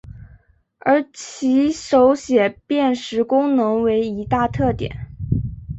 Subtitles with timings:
[0.79, 5.11] 而其手写辨识功能为一大特点。